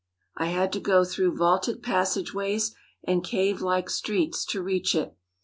[0.35, 5.15] I had to go through vaulted passageways and cave like streets to reach it.